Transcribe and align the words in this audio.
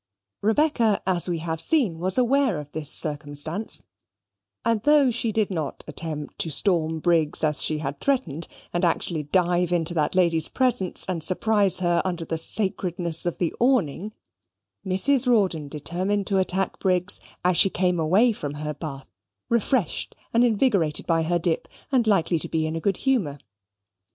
Rebecca, 0.41 0.99
as 1.05 1.29
we 1.29 1.37
have 1.37 1.61
seen, 1.61 1.99
was 1.99 2.17
aware 2.17 2.59
of 2.59 2.71
this 2.71 2.89
circumstance, 2.89 3.83
and 4.65 4.81
though 4.81 5.11
she 5.11 5.31
did 5.31 5.51
not 5.51 5.83
attempt 5.87 6.39
to 6.39 6.49
storm 6.49 6.99
Briggs 6.99 7.43
as 7.43 7.61
she 7.61 7.77
had 7.77 7.99
threatened, 7.99 8.47
and 8.73 8.83
actually 8.83 9.21
dive 9.21 9.71
into 9.71 9.93
that 9.93 10.15
lady's 10.15 10.47
presence 10.47 11.05
and 11.07 11.23
surprise 11.23 11.77
her 11.81 12.01
under 12.03 12.25
the 12.25 12.39
sacredness 12.39 13.27
of 13.27 13.37
the 13.37 13.53
awning, 13.59 14.11
Mrs. 14.83 15.27
Rawdon 15.27 15.67
determined 15.67 16.25
to 16.25 16.39
attack 16.39 16.79
Briggs 16.79 17.19
as 17.45 17.55
she 17.57 17.69
came 17.69 17.99
away 17.99 18.31
from 18.31 18.55
her 18.55 18.73
bath, 18.73 19.07
refreshed 19.49 20.15
and 20.33 20.43
invigorated 20.43 21.05
by 21.05 21.21
her 21.21 21.37
dip, 21.37 21.67
and 21.91 22.07
likely 22.07 22.39
to 22.39 22.49
be 22.49 22.65
in 22.65 22.79
good 22.79 22.97
humour. 22.97 23.37